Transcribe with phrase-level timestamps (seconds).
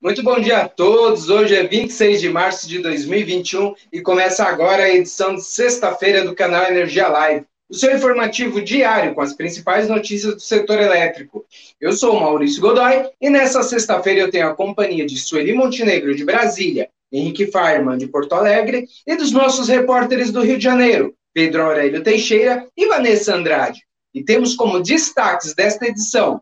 [0.00, 1.28] Muito bom dia a todos.
[1.28, 6.36] Hoje é 26 de março de 2021 e começa agora a edição de sexta-feira do
[6.36, 11.44] canal Energia Live, o seu informativo diário com as principais notícias do setor elétrico.
[11.80, 16.24] Eu sou Maurício Godoy e nessa sexta-feira eu tenho a companhia de Sueli Montenegro de
[16.24, 21.64] Brasília, Henrique Farman de Porto Alegre e dos nossos repórteres do Rio de Janeiro, Pedro
[21.64, 23.82] Aurélio Teixeira e Vanessa Andrade.
[24.14, 26.40] E temos como destaques desta edição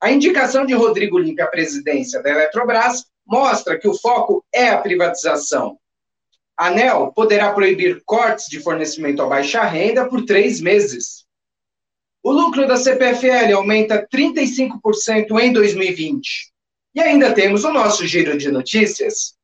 [0.00, 4.78] a indicação de Rodrigo Limpe à presidência da Eletrobras mostra que o foco é a
[4.78, 5.78] privatização.
[6.56, 11.24] A ANEL poderá proibir cortes de fornecimento a baixa renda por três meses.
[12.22, 16.52] O lucro da CPFL aumenta 35% em 2020.
[16.94, 19.34] E ainda temos o nosso giro de notícias.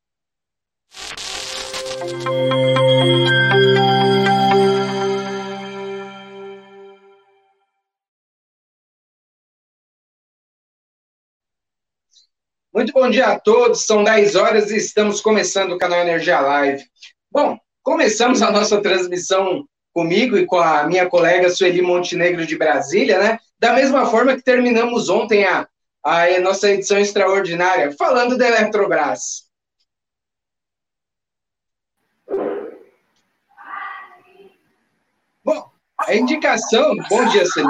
[12.81, 16.83] Muito bom dia a todos, são 10 horas e estamos começando o canal Energia Live.
[17.31, 23.19] Bom, começamos a nossa transmissão comigo e com a minha colega Sueli Montenegro de Brasília,
[23.19, 23.39] né?
[23.59, 25.69] Da mesma forma que terminamos ontem a,
[26.03, 29.45] a nossa edição extraordinária, falando da Eletrobras.
[35.45, 36.97] Bom, a indicação.
[37.11, 37.69] Bom dia, Sueli.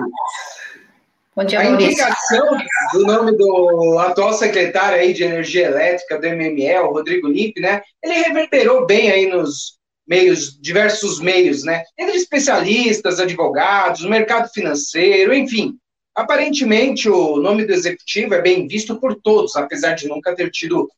[1.36, 2.44] Bom dia, a indicação
[2.92, 7.82] do nome do atual secretário aí de energia elétrica do MME, o Rodrigo Limpe, né?
[8.02, 11.84] Ele reverberou bem aí nos meios, diversos meios, né?
[11.96, 15.76] Entre especialistas, advogados, mercado financeiro, enfim.
[16.16, 20.90] Aparentemente, o nome do executivo é bem visto por todos, apesar de nunca ter tido,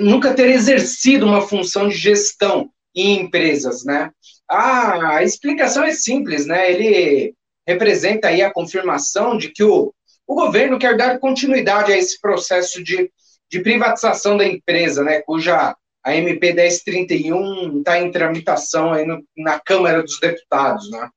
[0.00, 4.10] nunca ter exercido uma função de gestão em empresas, né?
[4.48, 6.70] a explicação é simples, né?
[6.70, 7.34] Ele
[7.66, 9.92] representa aí a confirmação de que o,
[10.26, 13.10] o governo quer dar continuidade a esse processo de,
[13.50, 15.74] de privatização da empresa, né, cuja
[16.04, 21.08] a MP 1031 está em tramitação aí no, na Câmara dos Deputados, né.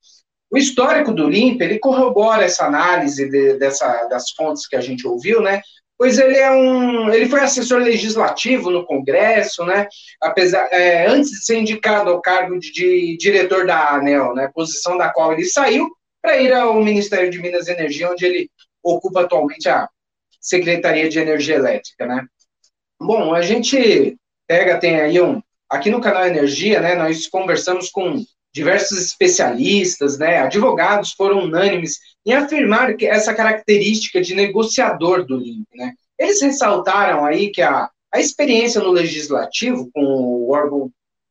[0.52, 5.08] O histórico do LIMP, ele corrobora essa análise de, dessa, das fontes que a gente
[5.08, 5.62] ouviu, né,
[5.98, 9.88] pois ele é um, ele foi assessor legislativo no Congresso, né,
[10.22, 14.98] apesar, é, antes de ser indicado ao cargo de, de diretor da ANEL, né, posição
[14.98, 15.90] da qual ele saiu,
[16.26, 18.50] para ir ao Ministério de Minas e Energia, onde ele
[18.82, 19.88] ocupa atualmente a
[20.42, 22.26] Secretaria de Energia Elétrica, né?
[23.00, 25.40] Bom, a gente pega, tem aí um.
[25.70, 32.34] Aqui no canal Energia, né, nós conversamos com diversos especialistas, né, advogados foram unânimes em
[32.34, 35.94] afirmar que essa característica de negociador do LIMP, né.
[36.18, 40.90] Eles ressaltaram aí que a, a experiência no legislativo com o órgão,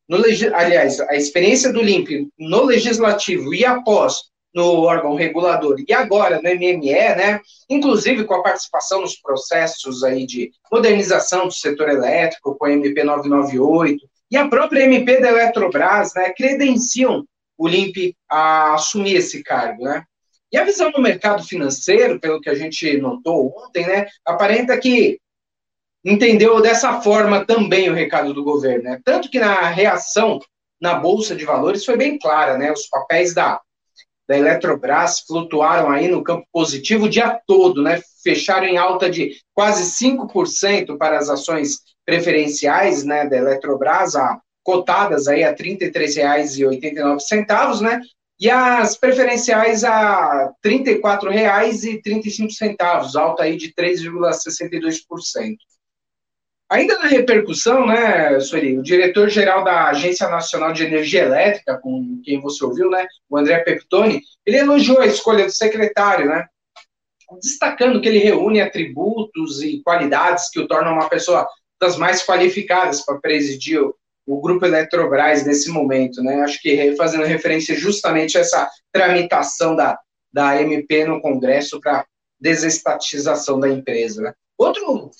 [0.08, 0.18] no,
[0.54, 6.48] aliás, a experiência do LIMP no legislativo e após no órgão regulador e agora no
[6.48, 12.66] MME, né, inclusive com a participação nos processos aí de modernização do setor elétrico, com
[12.66, 17.24] a MP 998 e a própria MP da Eletrobras, né, credenciam
[17.58, 20.04] o LIMP a assumir esse cargo, né.
[20.52, 25.18] E a visão no mercado financeiro, pelo que a gente notou ontem, né, aparenta que
[26.04, 29.00] entendeu dessa forma também o recado do governo, né?
[29.02, 30.38] Tanto que na reação
[30.80, 32.70] na bolsa de valores foi bem clara, né?
[32.70, 33.60] Os papéis da
[34.28, 38.02] da Eletrobras flutuaram aí no campo positivo o dia todo, né?
[38.22, 45.26] Fecharam em alta de quase 5% para as ações preferenciais, né, da Eletrobras, a, cotadas
[45.28, 48.00] aí a R$ 33,89, né?
[48.40, 55.56] E as preferenciais a R$ 34,35, alta aí de 3,62%.
[56.70, 62.40] Ainda na repercussão, né, Sueli, o diretor-geral da Agência Nacional de Energia Elétrica, com quem
[62.40, 66.46] você ouviu, né, o André Peptoni, ele elogiou a escolha do secretário, né,
[67.42, 71.46] destacando que ele reúne atributos e qualidades que o tornam uma pessoa
[71.80, 73.94] das mais qualificadas para presidir o,
[74.26, 79.98] o Grupo Eletrobras nesse momento, né, acho que fazendo referência justamente a essa tramitação da,
[80.32, 82.06] da MP no Congresso para
[82.40, 84.32] desestatização da empresa, né.
[84.56, 85.10] Outro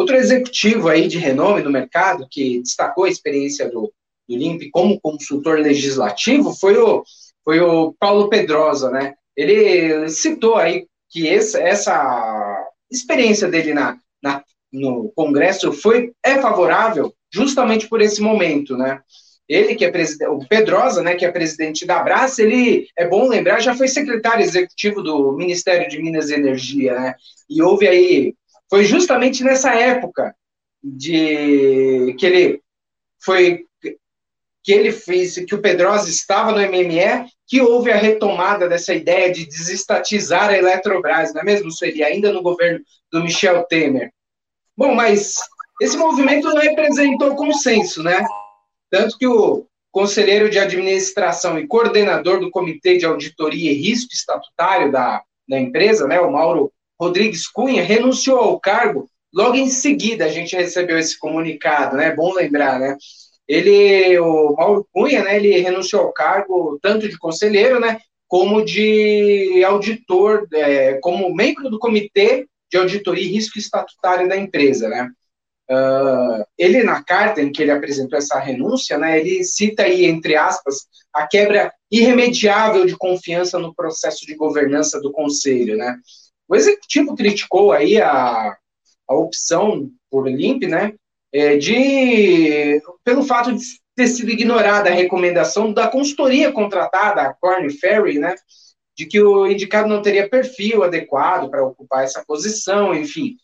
[0.00, 3.92] Outro executivo aí de renome no mercado que destacou a experiência do,
[4.26, 7.04] do LIMP como consultor legislativo foi o,
[7.44, 9.12] foi o Paulo Pedrosa, né?
[9.36, 14.42] Ele citou aí que essa, essa experiência dele na, na,
[14.72, 19.02] no Congresso foi, é favorável justamente por esse momento, né?
[19.46, 23.28] Ele que é presidente, o Pedrosa, né, que é presidente da Brás, ele, é bom
[23.28, 27.14] lembrar, já foi secretário executivo do Ministério de Minas e Energia, né?
[27.50, 28.34] E houve aí
[28.70, 30.34] foi justamente nessa época
[30.82, 32.62] de que ele
[33.18, 33.66] foi
[34.62, 39.32] que ele fez, que o Pedrosa estava no MME, que houve a retomada dessa ideia
[39.32, 42.04] de desestatizar a Eletrobras, não é mesmo, Sueli?
[42.04, 42.80] Ainda no governo
[43.10, 44.12] do Michel Temer.
[44.76, 45.36] Bom, mas
[45.80, 48.24] esse movimento não representou consenso, né?
[48.90, 54.92] Tanto que o conselheiro de administração e coordenador do Comitê de Auditoria e Risco Estatutário
[54.92, 59.08] da, da empresa, né, o Mauro Rodrigues Cunha, renunciou ao cargo.
[59.32, 62.14] Logo em seguida, a gente recebeu esse comunicado, né?
[62.14, 62.96] Bom lembrar, né?
[63.48, 67.98] Ele, o Mauro Cunha, né, ele renunciou ao cargo tanto de conselheiro, né,
[68.28, 74.88] como de auditor, é, como membro do Comitê de Auditoria e Risco Estatutário da empresa,
[74.88, 75.10] né?
[75.68, 80.36] Uh, ele, na carta em que ele apresentou essa renúncia, né, ele cita aí, entre
[80.36, 85.96] aspas, a quebra irremediável de confiança no processo de governança do Conselho, né.
[86.50, 88.56] O Executivo criticou aí a,
[89.08, 90.94] a opção por LIMP, né,
[91.32, 93.62] é, de, pelo fato de
[93.94, 98.34] ter sido ignorada a recomendação da consultoria contratada, a Corn Ferry, né,
[98.96, 103.36] de que o indicado não teria perfil adequado para ocupar essa posição, enfim,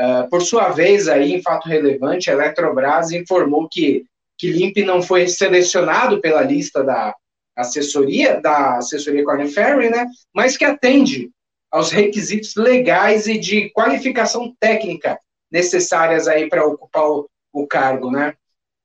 [0.00, 4.06] Uh, por sua vez, aí, em fato relevante, a Eletrobras informou que,
[4.38, 7.14] que Limp não foi selecionado pela lista da
[7.54, 11.30] assessoria, da assessoria Corn Ferry, né, mas que atende
[11.72, 15.18] aos requisitos legais e de qualificação técnica
[15.50, 18.34] necessárias aí para ocupar o, o cargo, né.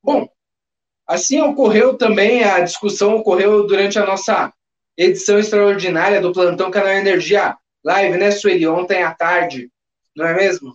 [0.02, 0.26] Bom,
[1.06, 4.52] assim ocorreu também, a discussão ocorreu durante a nossa
[4.96, 9.70] edição extraordinária do Plantão Canal Energia Live, né, Sueli, ontem à tarde,
[10.16, 10.74] não é mesmo?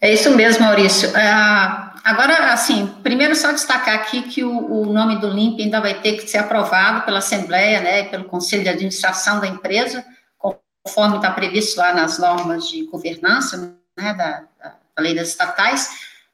[0.00, 1.10] É isso mesmo, Maurício.
[1.10, 5.94] Uh, agora, assim, primeiro só destacar aqui que o, o, nome do LIMP ainda vai
[6.00, 10.04] ter que ser aprovado pela Assembleia, né, pelo Conselho de Administração da empresa,
[10.38, 15.90] conforme está previsto lá nas normas de governança, né, da, da lei das estatais,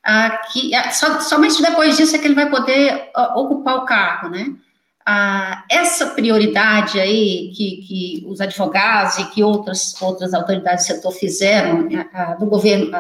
[0.06, 4.54] uh, que so, somente depois disso é que ele vai poder ocupar o cargo, né
[5.06, 11.12] ah, essa prioridade aí que, que, os advogados e que outras, outras autoridades do setor
[11.12, 12.91] fizeram ah, do governo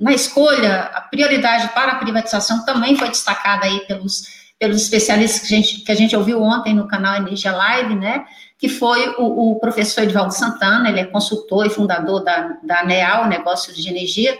[0.00, 4.24] na escolha, a prioridade para a privatização também foi destacada aí pelos,
[4.58, 8.24] pelos especialistas que a, gente, que a gente ouviu ontem no canal Energia Live, né,
[8.58, 13.28] que foi o, o professor Edvaldo Santana, ele é consultor e fundador da, da ANEAL,
[13.28, 14.36] Negócios de Energia,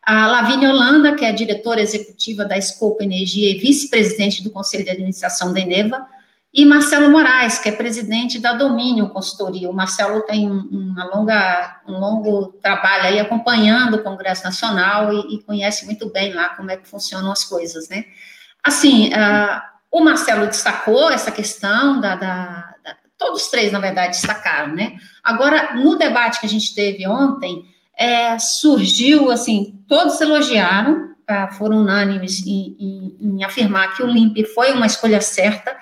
[0.00, 4.90] a Lavínia Holanda, que é diretora executiva da Scope Energia e vice-presidente do Conselho de
[4.90, 6.06] Administração da Eneva,
[6.54, 9.70] e Marcelo Moraes, que é presidente da Domínio Consultoria.
[9.70, 15.42] O Marcelo tem uma longa, um longo trabalho aí acompanhando o Congresso Nacional e, e
[15.44, 18.04] conhece muito bem lá como é que funcionam as coisas, né?
[18.62, 24.74] Assim, uh, o Marcelo destacou essa questão da, da, da, Todos três, na verdade, destacaram,
[24.74, 24.96] né?
[25.24, 27.64] Agora, no debate que a gente teve ontem,
[27.96, 34.44] é, surgiu, assim, todos elogiaram, uh, foram unânimes em, em, em afirmar que o LIMP
[34.54, 35.74] foi uma escolha certa,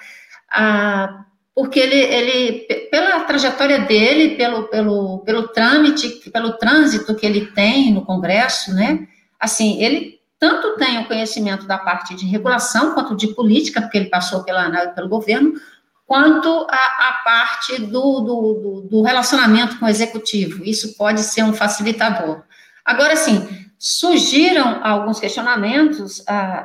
[0.51, 1.25] ah,
[1.55, 7.93] porque ele, ele, pela trajetória dele, pelo, pelo, pelo trâmite, pelo trânsito que ele tem
[7.93, 9.07] no Congresso, né,
[9.39, 14.09] assim, ele tanto tem o conhecimento da parte de regulação, quanto de política, porque ele
[14.09, 15.53] passou pela, pelo governo,
[16.07, 20.65] quanto a, a parte do, do, do, relacionamento com o executivo.
[20.65, 22.43] Isso pode ser um facilitador.
[22.85, 23.47] Agora, sim,
[23.79, 26.65] surgiram alguns questionamentos, ah,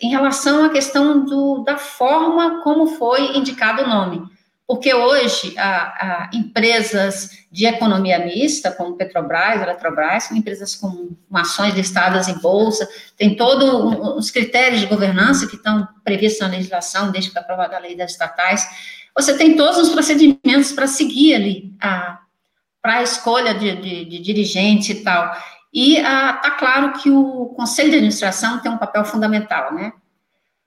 [0.00, 4.36] em relação à questão do, da forma como foi indicado o nome.
[4.66, 10.90] Porque hoje, a, a empresas de economia mista, como Petrobras, Eletrobras, são empresas com,
[11.30, 16.48] com ações listadas em bolsa, tem todos os critérios de governança que estão previstos na
[16.48, 18.68] legislação, desde que aprovada a lei das estatais.
[19.14, 24.92] Você tem todos os procedimentos para seguir ali, para a escolha de, de, de dirigente
[24.92, 25.32] e tal.
[25.76, 29.92] E está ah, claro que o conselho de administração tem um papel fundamental, né?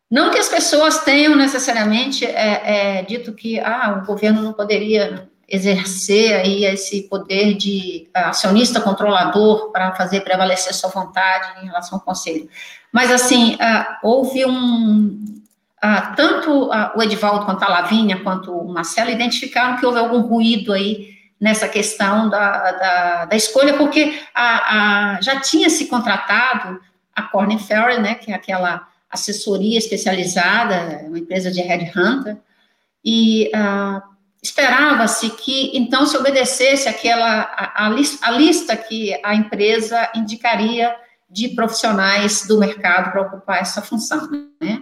[0.10, 5.28] Não que as pessoas tenham necessariamente é, é, dito que ah, o governo não poderia
[5.48, 12.06] exercer aí esse poder de acionista controlador para fazer prevalecer sua vontade em relação ao
[12.06, 12.48] conselho.
[12.92, 15.40] Mas, assim, ah, houve um...
[15.82, 20.20] Ah, tanto ah, o Edivaldo quanto a Lavínia, quanto o Marcelo, identificaram que houve algum
[20.20, 26.80] ruído aí nessa questão da, da, da escolha, porque a, a, já tinha se contratado
[27.16, 32.38] a Corning Ferry, né, que é aquela assessoria especializada, uma empresa de headhunter,
[33.04, 34.02] e uh,
[34.44, 40.96] esperava-se que, então, se obedecesse aquela, a, a, lista, a lista que a empresa indicaria
[41.30, 44.30] de profissionais do mercado para ocupar essa função,
[44.62, 44.82] né?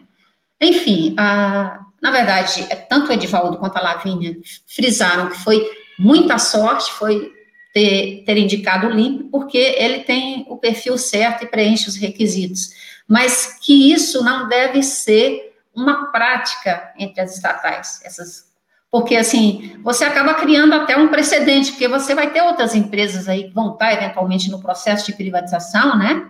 [0.59, 5.63] Enfim, uh, na verdade, é tanto o Edivaldo quanto a Lavínia frisaram que foi
[5.97, 7.33] Muita sorte foi
[7.73, 12.69] ter, ter indicado o LIMP, porque ele tem o perfil certo e preenche os requisitos.
[13.07, 18.47] Mas que isso não deve ser uma prática entre as estatais, essas
[18.89, 23.43] porque assim, você acaba criando até um precedente, porque você vai ter outras empresas aí
[23.43, 26.25] que vão estar eventualmente no processo de privatização, né?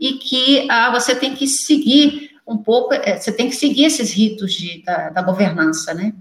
[0.00, 4.12] e que ah, você tem que seguir um pouco, é, você tem que seguir esses
[4.12, 6.14] ritos de, da, da, governança, né?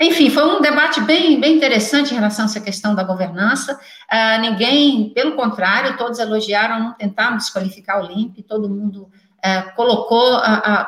[0.00, 3.78] Enfim, foi um debate bem, bem interessante em relação a essa questão da governança.
[4.08, 9.10] Ah, ninguém, pelo contrário, todos elogiaram, não tentaram desqualificar o LIMP, todo mundo
[9.42, 10.40] ah, colocou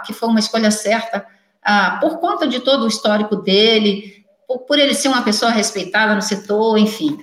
[0.06, 1.26] que foi uma escolha certa
[1.62, 6.14] ah, por conta de todo o histórico dele, por, por ele ser uma pessoa respeitada
[6.14, 7.18] no setor, enfim.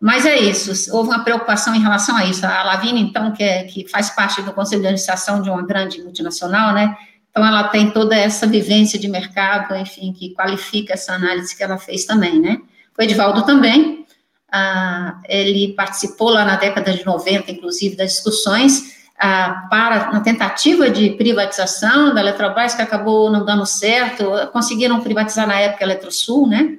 [0.00, 2.44] Mas é isso, houve uma preocupação em relação a isso.
[2.44, 6.02] A Lavínia, então, que, é, que faz parte do conselho de administração de uma grande
[6.02, 6.96] multinacional, né?
[7.32, 11.78] Então, ela tem toda essa vivência de mercado, enfim, que qualifica essa análise que ela
[11.78, 12.58] fez também, né?
[12.96, 14.06] O Edivaldo também,
[14.52, 20.90] ah, ele participou lá na década de 90, inclusive, das discussões ah, para uma tentativa
[20.90, 26.46] de privatização da Eletrobras, que acabou não dando certo, conseguiram privatizar na época a Eletrosul,
[26.46, 26.76] né?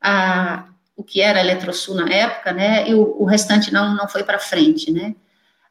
[0.00, 0.66] Ah,
[0.96, 4.22] o que era a Eletrosul na época, né, e o, o restante não, não foi
[4.22, 5.16] para frente, né.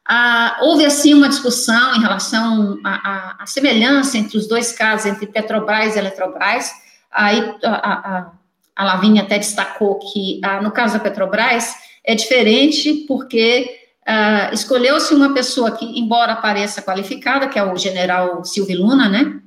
[0.06, 5.96] Ah, houve, assim, uma discussão em relação à semelhança entre os dois casos, entre Petrobras
[5.96, 6.70] e Eletrobras,
[7.10, 8.32] aí a, a,
[8.76, 15.14] a Lavínia até destacou que, ah, no caso da Petrobras, é diferente porque ah, escolheu-se
[15.14, 19.40] uma pessoa que, embora pareça qualificada, que é o general Silvio Luna, né,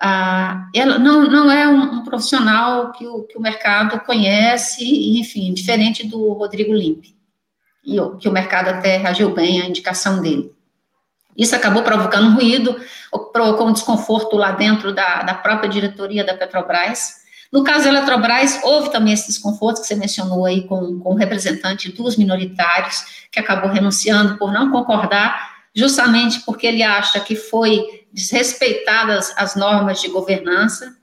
[0.00, 4.84] ah, ela não, não é um, um profissional que o, que o mercado conhece,
[5.18, 7.16] enfim, diferente do Rodrigo Limpe,
[7.84, 10.52] e que o mercado até reagiu bem à indicação dele.
[11.36, 12.76] Isso acabou provocando ruído,
[13.32, 17.22] provocou um desconforto lá dentro da, da própria diretoria da Petrobras.
[17.50, 21.16] No caso da Eletrobras, houve também esse desconforto que você mencionou aí com, com o
[21.16, 28.06] representante dos minoritários, que acabou renunciando por não concordar, justamente porque ele acha que foi
[28.12, 30.94] desrespeitadas as normas de governança,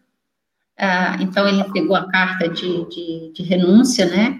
[0.80, 4.40] ah, então ele pegou a carta de, de, de, renúncia, né?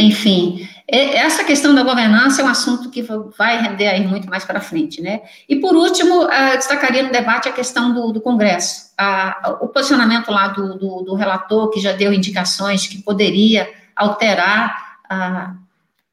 [0.00, 3.02] Enfim, essa questão da governança é um assunto que
[3.36, 5.20] vai render aí muito mais para frente, né?
[5.48, 10.30] E por último, ah, destacaria no debate a questão do, do Congresso, ah, o posicionamento
[10.32, 15.54] lá do, do, do, relator, que já deu indicações que poderia alterar ah,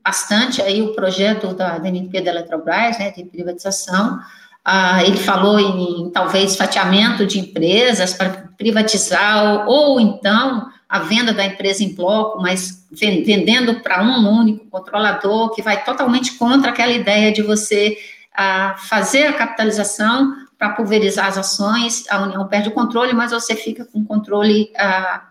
[0.03, 4.20] bastante aí o projeto da, da NP da Eletrobras, né, de privatização,
[4.63, 11.34] ah, ele falou em talvez fatiamento de empresas para privatizar, ou, ou então a venda
[11.34, 16.94] da empresa em bloco, mas vendendo para um único controlador, que vai totalmente contra aquela
[16.94, 17.98] ideia de você
[18.34, 23.56] ah, fazer a capitalização para pulverizar as ações, a União perde o controle, mas você
[23.56, 25.27] fica com o controle ah,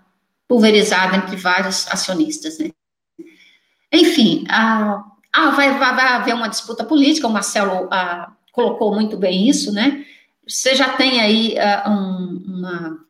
[0.47, 2.71] pulverizado entre vários acionistas, né?
[3.91, 7.89] Enfim, ah, ah vai, vai, vai, haver uma disputa política, o Marcelo
[8.53, 10.05] colocou muito bem isso, né?
[10.47, 11.57] Você já tem aí
[11.89, 13.06] um, uma,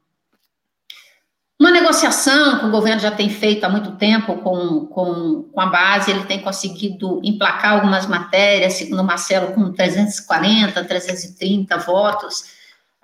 [1.58, 5.66] uma negociação que o governo já tem feito há muito tempo com, com, com a
[5.66, 12.40] base, ele tem conseguido emplacar algumas matérias, segundo o Marcelo, com 340, 330 votos.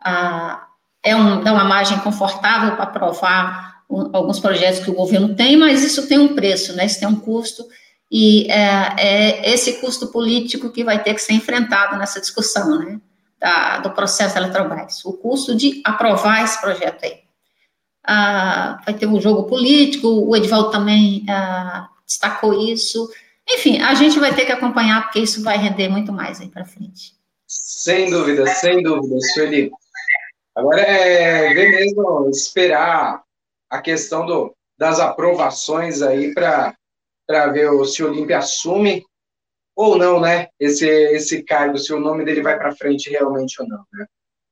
[0.00, 0.58] Uh,
[1.02, 3.82] é um, dá uma margem confortável para aprovar
[4.12, 6.86] alguns projetos que o governo tem, mas isso tem um preço, né?
[6.86, 7.64] Isso tem um custo
[8.14, 13.00] e é, é, esse custo político que vai ter que ser enfrentado nessa discussão, né,
[13.40, 17.20] da, do processo Eletrobras, o custo de aprovar esse projeto aí.
[18.04, 23.08] Ah, vai ter um jogo político, o Edivaldo também ah, destacou isso,
[23.48, 26.64] enfim, a gente vai ter que acompanhar, porque isso vai render muito mais aí para
[26.64, 27.14] frente.
[27.46, 29.70] Sem dúvida, sem dúvida, Sueli.
[30.54, 33.22] Agora é ver mesmo, esperar
[33.70, 36.76] a questão do, das aprovações aí para
[37.52, 39.04] ver se o Olímpia assume
[39.74, 40.48] ou não, né?
[40.60, 44.06] Esse, esse cargo, se o nome dele vai para frente realmente ou não, né?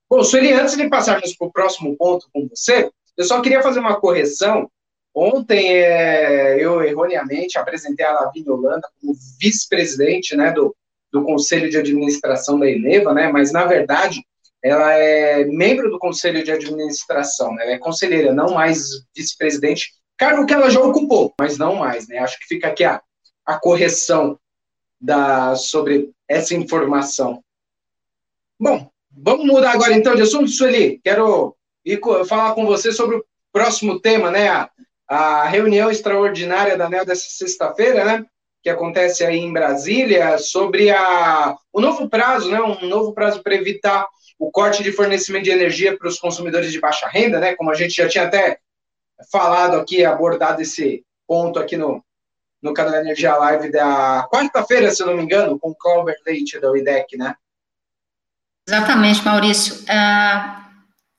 [0.08, 2.90] Bom, Sueli, antes de passarmos para o próximo ponto com você,
[3.20, 4.70] eu só queria fazer uma correção.
[5.14, 10.74] Ontem é, eu erroneamente apresentei a Lavínia Holanda como vice-presidente né, do,
[11.12, 13.28] do Conselho de Administração da Eneva, né?
[13.28, 14.24] Mas na verdade
[14.62, 17.64] ela é membro do Conselho de Administração, né?
[17.64, 22.18] Ela é conselheira, não mais vice-presidente, Cargo que ela já ocupou, mas não mais, né?
[22.18, 23.00] Acho que fica aqui a,
[23.46, 24.38] a correção
[25.00, 27.42] da, sobre essa informação.
[28.60, 31.00] Bom, vamos mudar agora então de assunto, Sueli.
[31.02, 34.48] Quero ir, falar com você sobre o próximo tema, né?
[34.48, 34.70] A,
[35.08, 38.24] a reunião extraordinária da ANEL dessa sexta-feira, né?
[38.62, 42.60] Que acontece aí em Brasília, sobre a, o novo prazo, né?
[42.60, 44.06] Um novo prazo para evitar
[44.38, 47.54] o corte de fornecimento de energia para os consumidores de baixa renda, né?
[47.54, 48.58] Como a gente já tinha até
[49.30, 52.02] falado aqui, abordado esse ponto aqui no,
[52.62, 56.70] no canal Energia Live da quarta-feira, se não me engano, com o Clover Leite da
[56.70, 57.34] UIDEC, né?
[58.66, 59.74] Exatamente, Maurício.
[59.82, 60.69] Uh,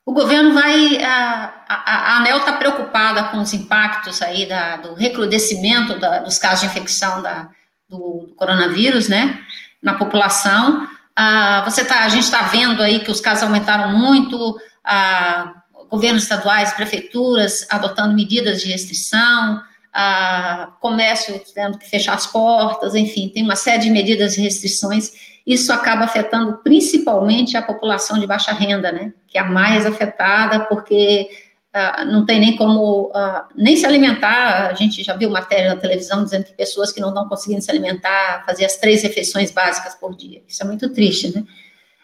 [0.06, 0.96] o governo vai.
[0.96, 6.38] Uh, a, a, ANEL está preocupada com os impactos aí da, do recrudescimento da, dos
[6.38, 7.50] casos de infecção da,
[7.88, 9.40] do, do coronavírus, né?
[9.82, 10.84] Na população.
[10.84, 15.54] Uh, você tá, a gente está vendo aí que os casos aumentaram muito, a,
[15.90, 19.62] governos estaduais, prefeituras adotando medidas de restrição,
[19.94, 25.12] a comércio tendo que fechar as portas, enfim, tem uma série de medidas e restrições.
[25.46, 29.14] Isso acaba afetando principalmente a população de baixa renda, né?
[29.28, 31.30] Que é a mais afetada, porque
[31.76, 34.68] uh, não tem nem como uh, nem se alimentar.
[34.68, 37.72] A gente já viu matéria na televisão dizendo que pessoas que não estão conseguindo se
[37.72, 40.42] alimentar, fazer as três refeições básicas por dia.
[40.48, 41.44] Isso é muito triste, né?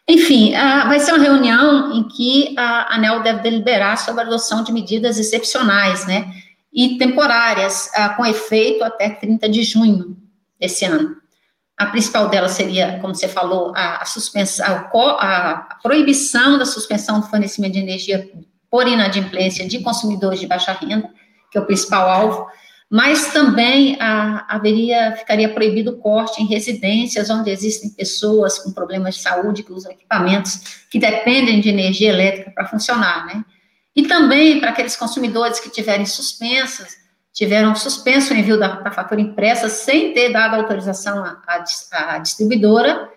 [0.08, 4.64] Enfim, uh, vai ser uma reunião em que a ANEL deve deliberar sobre a adoção
[4.64, 6.32] de medidas excepcionais, né?
[6.78, 10.16] e temporárias, ah, com efeito até 30 de junho
[10.60, 11.18] desse ano.
[11.78, 17.20] A principal delas seria, como você falou, a, a suspensão, a, a, proibição da suspensão
[17.20, 18.28] do fornecimento de energia
[18.70, 21.10] por inadimplência de consumidores de baixa renda,
[21.52, 22.48] que é o principal alvo,
[22.90, 29.22] mas também haveria, ficaria proibido o corte em residências onde existem pessoas com problemas de
[29.22, 33.44] saúde que usam equipamentos que dependem de energia elétrica para funcionar, né?
[33.94, 36.96] E também para aqueles consumidores que tiverem suspensas,
[37.38, 42.18] tiveram suspenso o envio da, da fatura impressa sem ter dado autorização à, à, à
[42.18, 43.12] distribuidora,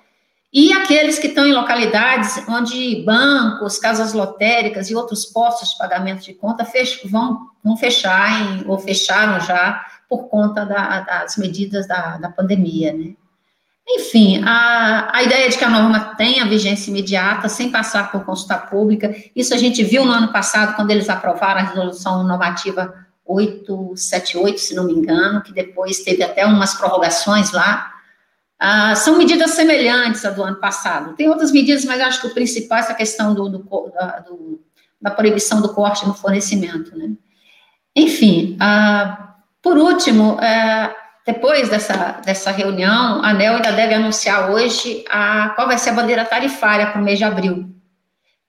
[0.52, 6.22] e aqueles que estão em localidades onde bancos, casas lotéricas e outros postos de pagamento
[6.22, 11.88] de conta fech, vão, vão fechar em, ou fecharam já por conta da, das medidas
[11.88, 13.14] da, da pandemia, né?
[13.88, 18.58] Enfim, a, a ideia de que a norma tenha vigência imediata, sem passar por consulta
[18.58, 24.60] pública, isso a gente viu no ano passado, quando eles aprovaram a resolução normativa 878,
[24.60, 27.92] se não me engano, que depois teve até umas prorrogações lá.
[28.58, 31.14] Ah, são medidas semelhantes à do ano passado.
[31.14, 34.60] Tem outras medidas, mas acho que o principal é essa questão do, do, da, do,
[35.00, 36.96] da, proibição do corte no fornecimento.
[36.96, 37.12] Né?
[37.96, 40.94] Enfim, ah, por último, é,
[41.26, 45.94] depois dessa, dessa reunião, a ANEL ainda deve anunciar hoje a, qual vai ser a
[45.94, 47.68] bandeira tarifária para o mês de abril,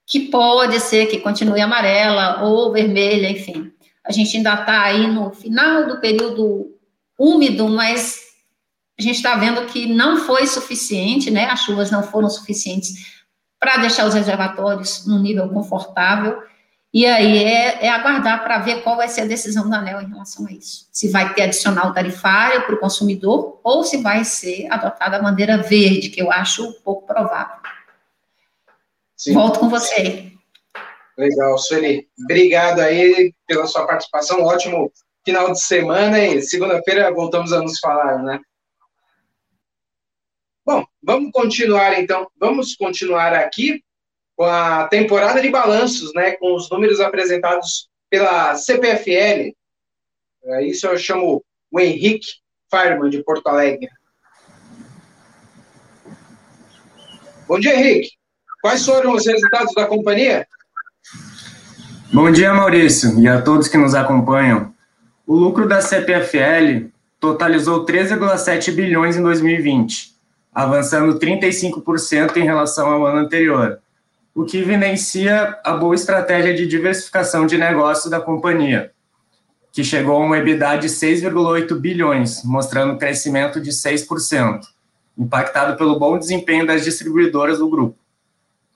[0.06, 3.72] que pode ser que continue amarela ou vermelha, enfim.
[4.04, 6.76] A gente ainda está aí no final do período
[7.18, 8.20] úmido, mas
[8.98, 11.46] a gente está vendo que não foi suficiente, né?
[11.46, 13.22] As chuvas não foram suficientes
[13.60, 16.42] para deixar os reservatórios num nível confortável
[16.94, 20.10] e aí é, é aguardar para ver qual vai ser a decisão da ANEL em
[20.10, 20.88] relação a isso.
[20.92, 25.58] Se vai ter adicional tarifário para o consumidor ou se vai ser adotada a bandeira
[25.58, 27.56] verde, que eu acho pouco provável.
[29.16, 29.34] Sim.
[29.34, 30.31] Volto com você.
[31.18, 32.08] Legal, Sueli.
[32.24, 34.44] Obrigado aí pela sua participação.
[34.44, 34.92] ótimo
[35.26, 38.40] final de semana e segunda-feira voltamos a nos falar, né?
[40.66, 42.30] Bom, vamos continuar então.
[42.40, 43.84] Vamos continuar aqui
[44.36, 49.56] com a temporada de balanços, né, com os números apresentados pela CPFL.
[50.44, 52.28] É, isso eu chamo o Henrique
[52.70, 53.90] Fireman, de Porto Alegre.
[57.48, 58.12] Bom dia, Henrique.
[58.62, 60.48] Quais foram os resultados da companhia?
[62.14, 64.74] Bom dia, Maurício, e a todos que nos acompanham.
[65.26, 70.12] O lucro da CPFL totalizou 13,7 bilhões em 2020,
[70.54, 73.80] avançando 35% em relação ao ano anterior
[74.34, 78.92] o que evidencia a boa estratégia de diversificação de negócios da companhia,
[79.72, 84.62] que chegou a um EBITDA de 6,8 bilhões, mostrando um crescimento de 6%,
[85.18, 87.98] impactado pelo bom desempenho das distribuidoras do grupo.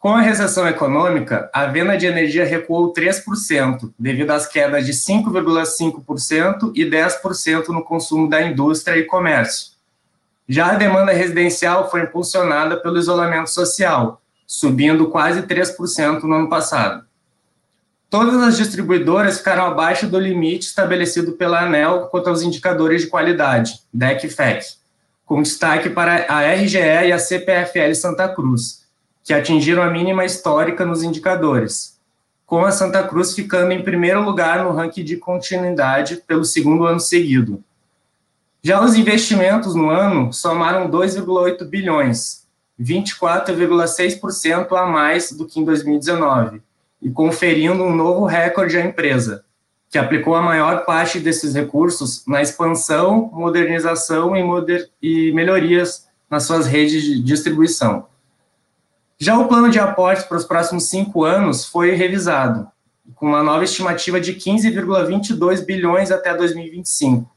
[0.05, 6.73] Com a recessão econômica, a venda de energia recuou 3%, devido às quedas de 5,5%
[6.75, 9.71] e 10% no consumo da indústria e comércio.
[10.47, 17.03] Já a demanda residencial foi impulsionada pelo isolamento social, subindo quase 3% no ano passado.
[18.07, 23.79] Todas as distribuidoras ficaram abaixo do limite estabelecido pela ANEL quanto aos indicadores de qualidade,
[23.91, 24.65] DEC e FEC,
[25.25, 28.84] com destaque para a RGE e a CPFL Santa Cruz,
[29.25, 31.99] que atingiram a mínima histórica nos indicadores,
[32.45, 36.99] com a Santa Cruz ficando em primeiro lugar no ranking de continuidade pelo segundo ano
[36.99, 37.63] seguido.
[38.61, 42.45] Já os investimentos no ano somaram 2,8 bilhões,
[42.79, 46.61] 24,6% a mais do que em 2019,
[47.01, 49.43] e conferindo um novo recorde à empresa,
[49.89, 56.43] que aplicou a maior parte desses recursos na expansão, modernização e, moder e melhorias nas
[56.43, 58.05] suas redes de distribuição.
[59.17, 62.67] Já o plano de aportes para os próximos cinco anos foi revisado,
[63.15, 67.29] com uma nova estimativa de 15,22 bilhões até 2025,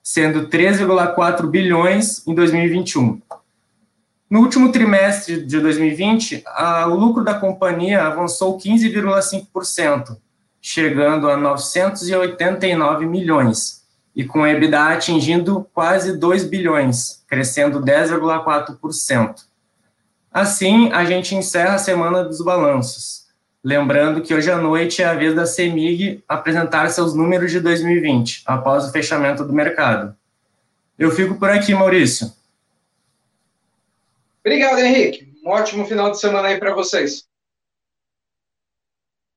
[0.00, 3.20] sendo 13,4 bilhões em 2021.
[4.30, 10.16] No último trimestre de 2020, a, o lucro da companhia avançou 15,5%,
[10.62, 13.82] chegando a 989 milhões,
[14.14, 19.34] e com a EBITDA atingindo quase 2 bilhões, crescendo 10,4%.
[20.34, 23.28] Assim, a gente encerra a semana dos balanços.
[23.62, 28.42] Lembrando que hoje à noite é a vez da CEMIG apresentar seus números de 2020,
[28.44, 30.16] após o fechamento do mercado.
[30.98, 32.32] Eu fico por aqui, Maurício.
[34.40, 35.32] Obrigado, Henrique.
[35.44, 37.28] Um ótimo final de semana aí para vocês.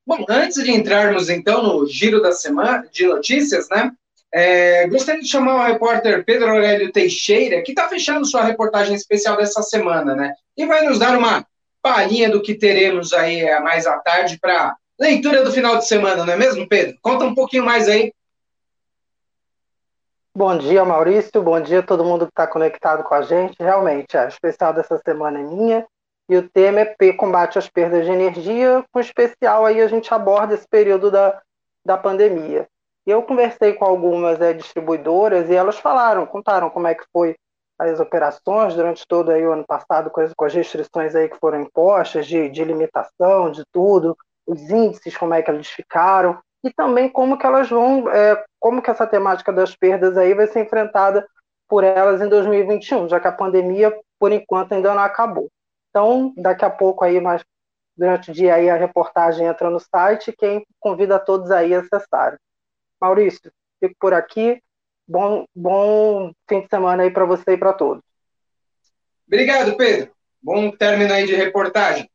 [0.04, 3.92] Bom, antes de entrarmos então no giro da semana de notícias, né?
[4.32, 9.36] É, gostaria de chamar o repórter Pedro Aurélio Teixeira, que está fechando sua reportagem especial
[9.36, 10.34] dessa semana, né?
[10.56, 11.46] E vai nos dar uma
[11.80, 16.24] palhinha do que teremos aí é, mais à tarde para leitura do final de semana,
[16.24, 16.98] não é mesmo, Pedro?
[17.00, 18.12] Conta um pouquinho mais aí.
[20.34, 21.42] Bom dia, Maurício.
[21.42, 23.56] Bom dia a todo mundo que está conectado com a gente.
[23.58, 25.86] Realmente, a especial dessa semana é minha.
[26.28, 30.54] E o tema é combate às perdas de energia, com especial aí a gente aborda
[30.54, 31.40] esse período da,
[31.84, 32.68] da pandemia.
[33.08, 37.34] Eu conversei com algumas é, distribuidoras e elas falaram, contaram como é que foi
[37.78, 41.38] as operações durante todo aí o ano passado, com as, com as restrições aí que
[41.38, 44.14] foram impostas, de, de limitação, de tudo,
[44.46, 48.82] os índices, como é que eles ficaram, e também como que elas vão, é, como
[48.82, 51.26] que essa temática das perdas aí vai ser enfrentada
[51.66, 55.48] por elas em 2021, já que a pandemia, por enquanto, ainda não acabou.
[55.88, 57.42] Então, daqui a pouco aí, mais
[57.96, 62.38] durante o dia aí, a reportagem entra no site, quem convida todos aí a acessarem.
[63.00, 64.60] Maurício, fico por aqui.
[65.06, 68.02] Bom, bom fim de semana aí para você e para todos.
[69.26, 70.10] Obrigado, Pedro.
[70.42, 72.10] Bom término aí de reportagem.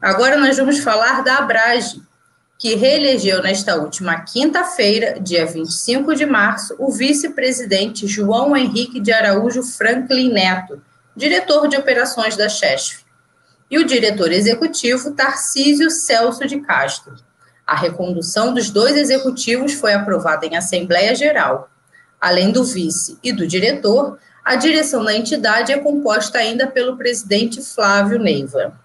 [0.00, 2.02] Agora nós vamos falar da Abrage,
[2.58, 9.62] que reelegeu nesta última quinta-feira, dia 25 de março, o vice-presidente João Henrique de Araújo
[9.62, 10.80] Franklin Neto,
[11.14, 13.05] diretor de operações da Chesf
[13.70, 17.14] e o diretor executivo Tarcísio Celso de Castro.
[17.66, 21.68] A recondução dos dois executivos foi aprovada em Assembleia Geral.
[22.20, 27.60] Além do vice e do diretor, a direção da entidade é composta ainda pelo presidente
[27.60, 28.78] Flávio Neiva.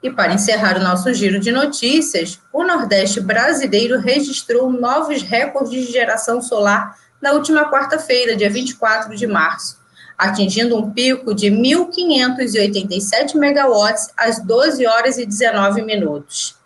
[0.00, 5.92] E para encerrar o nosso giro de notícias, o Nordeste brasileiro registrou novos recordes de
[5.92, 9.81] geração solar na última quarta-feira, dia 24 de março,
[10.16, 16.56] atingindo um pico de 1.587 megawatts às 12 horas e 19 minutos.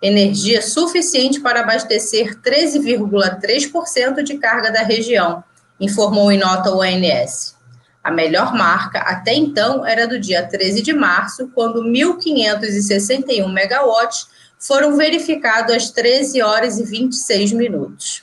[0.00, 5.42] Energia suficiente para abastecer 13,3% de carga da região,
[5.80, 7.56] informou em nota o ONS.
[8.02, 14.96] A melhor marca até então era do dia 13 de março, quando 1.561 megawatts foram
[14.96, 18.22] verificados às 13 horas e 26 minutos.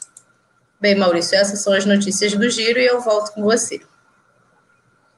[0.79, 3.81] Bem, Maurício, essas são as notícias do giro e eu volto com você.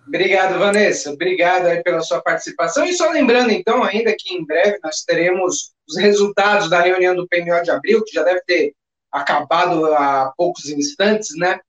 [0.08, 1.12] Obrigado, Vanessa.
[1.12, 2.86] Obrigado aí pela sua participação.
[2.86, 7.28] E só lembrando, então, ainda que em breve nós teremos os resultados da reunião do
[7.28, 8.74] PMO de abril, que já deve ter
[9.12, 11.60] acabado há poucos instantes, né?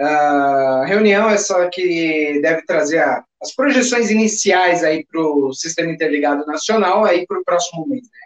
[0.00, 5.92] A reunião é só que deve trazer a, as projeções iniciais aí para o Sistema
[5.92, 8.20] Interligado Nacional aí para o próximo mês, né?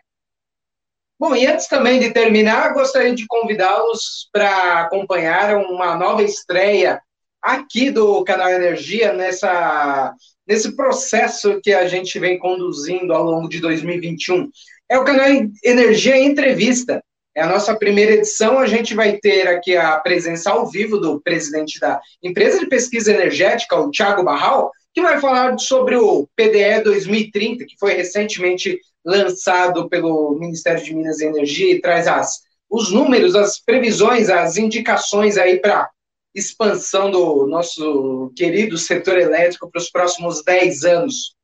[1.18, 7.00] Bom, e antes também de terminar, gostaria de convidá-los para acompanhar uma nova estreia
[7.46, 10.12] aqui do canal Energia nessa
[10.46, 14.48] nesse processo que a gente vem conduzindo ao longo de 2021.
[14.88, 15.28] É o canal
[15.64, 17.02] Energia Entrevista.
[17.34, 18.58] É a nossa primeira edição.
[18.58, 23.12] A gente vai ter aqui a presença ao vivo do presidente da empresa de pesquisa
[23.12, 29.88] energética, o Thiago Barral, que vai falar sobre o PDE 2030, que foi recentemente lançado
[29.88, 35.36] pelo Ministério de Minas e Energia e traz as, os números, as previsões, as indicações
[35.36, 35.88] aí para
[36.36, 41.34] expansão do nosso querido setor elétrico para os próximos 10 anos.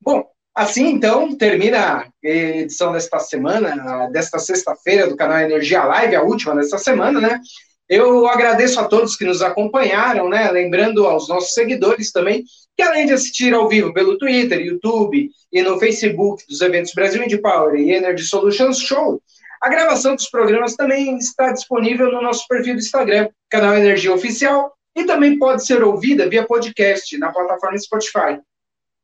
[0.00, 6.22] Bom, assim então termina a edição desta semana, desta sexta-feira do canal Energia Live, a
[6.22, 7.40] última desta semana, né?
[7.88, 10.50] Eu agradeço a todos que nos acompanharam, né?
[10.50, 12.44] Lembrando aos nossos seguidores também
[12.76, 17.22] que além de assistir ao vivo pelo Twitter, YouTube e no Facebook dos eventos Brasil
[17.22, 19.22] Indie Power e Energy Solutions Show,
[19.60, 24.72] a gravação dos programas também está disponível no nosso perfil do Instagram, canal Energia Oficial,
[24.94, 28.40] e também pode ser ouvida via podcast na plataforma Spotify.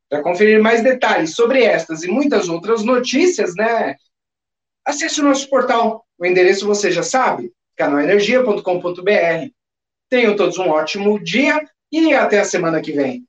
[0.09, 3.97] Para conferir mais detalhes sobre estas e muitas outras notícias, né,
[4.85, 6.05] acesse o nosso portal.
[6.19, 9.51] O endereço você já sabe, canalenergia.com.br.
[10.09, 11.61] Tenham todos um ótimo dia
[11.91, 13.27] e até a semana que vem.